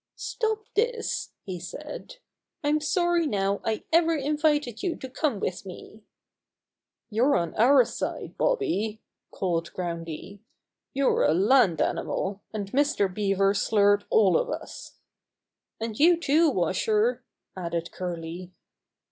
*'Stop 0.15 0.65
this," 0.73 1.29
he 1.43 1.59
said. 1.59 2.15
"Pm 2.63 2.81
sorry 2.81 3.27
now 3.27 3.61
I 3.63 3.83
ever 3.93 4.15
invited 4.15 4.81
you 4.81 4.95
to 4.95 5.07
come 5.07 5.39
with 5.39 5.63
me." 5.63 6.01
"You're 7.11 7.35
on 7.35 7.53
our 7.53 7.85
side, 7.85 8.35
Bobby!" 8.35 8.99
called 9.29 9.71
Groundy. 9.73 10.39
"You're 10.95 11.23
a 11.23 11.35
land 11.35 11.81
animal, 11.83 12.41
and 12.51 12.71
Mr. 12.71 13.13
Beaver 13.13 13.53
slurred 13.53 14.05
all 14.09 14.39
of 14.39 14.49
us." 14.49 14.95
"And 15.79 15.99
you, 15.99 16.19
too. 16.19 16.49
Washer!" 16.49 17.23
added 17.55 17.91
Curly. 17.91 18.51